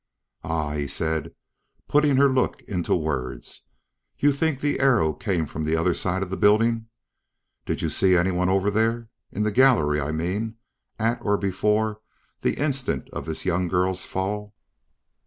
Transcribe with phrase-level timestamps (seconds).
[0.43, 1.29] "Ah," said he,
[1.87, 3.65] putting her look into words,
[4.17, 6.87] "you think the arrow came from the other side of the building.
[7.67, 10.55] Did you see anyone over there, in the gallery, I mean,
[10.97, 12.01] at or before
[12.41, 14.55] the instant of this young girl's fall?"